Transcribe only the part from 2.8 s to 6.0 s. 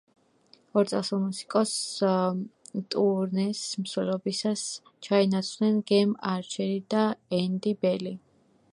ტურნეს მსვლელობისას ჩაენაცვლნენ